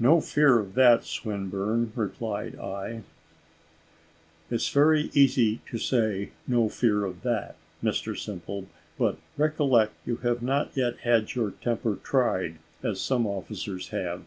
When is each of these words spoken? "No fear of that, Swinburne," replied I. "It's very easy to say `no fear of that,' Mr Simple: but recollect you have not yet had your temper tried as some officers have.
"No 0.00 0.20
fear 0.20 0.58
of 0.58 0.74
that, 0.74 1.04
Swinburne," 1.04 1.92
replied 1.94 2.58
I. 2.58 3.02
"It's 4.50 4.70
very 4.70 5.08
easy 5.14 5.60
to 5.70 5.78
say 5.78 6.30
`no 6.50 6.68
fear 6.68 7.04
of 7.04 7.22
that,' 7.22 7.54
Mr 7.80 8.18
Simple: 8.18 8.66
but 8.98 9.18
recollect 9.36 9.94
you 10.04 10.16
have 10.16 10.42
not 10.42 10.76
yet 10.76 10.96
had 11.02 11.32
your 11.36 11.52
temper 11.52 11.94
tried 12.02 12.56
as 12.82 13.00
some 13.00 13.24
officers 13.24 13.90
have. 13.90 14.24